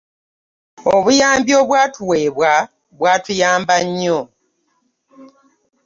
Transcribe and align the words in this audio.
Obuyambi 0.95 1.51
obwatuweebwa 1.61 2.51
bwatuyamba 2.97 3.75
nnyo. 3.87 4.19